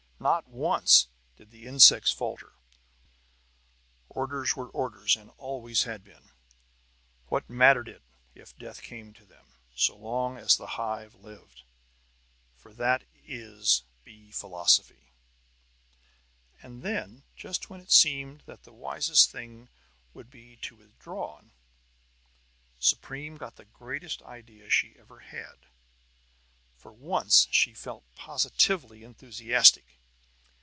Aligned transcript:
Not 0.23 0.47
once 0.47 1.07
did 1.35 1.49
the 1.49 1.65
insects 1.65 2.11
falter; 2.11 2.53
orders 4.07 4.55
were 4.55 4.69
orders, 4.69 5.15
and 5.15 5.31
always 5.39 5.85
had 5.85 6.03
been. 6.03 6.29
What 7.29 7.49
mattered 7.49 7.87
it 7.89 8.03
if 8.35 8.55
death 8.55 8.83
came 8.83 9.13
to 9.15 9.25
them, 9.25 9.53
so 9.73 9.97
long 9.97 10.37
as 10.37 10.57
the 10.57 10.67
Hive 10.77 11.15
lived? 11.15 11.63
For 12.55 12.71
that 12.71 13.03
is 13.25 13.81
bee 14.03 14.29
philosophy. 14.29 15.09
And 16.61 16.83
then, 16.83 17.23
just 17.35 17.71
when 17.71 17.81
it 17.81 17.91
seemed 17.91 18.41
that 18.45 18.61
the 18.61 18.71
wisest 18.73 19.31
thing 19.31 19.69
would 20.13 20.29
be 20.29 20.55
to 20.57 20.75
withdraw, 20.75 21.41
Supreme 22.79 23.37
got 23.37 23.55
the 23.55 23.65
greatest 23.65 24.21
idea 24.21 24.69
she 24.69 24.89
had 24.89 24.97
ever 24.97 25.19
had. 25.21 25.65
For 26.77 26.91
once 26.93 27.47
she 27.49 27.73
felt 27.73 28.03
positively 28.13 29.03
enthusiastic. 29.03 29.97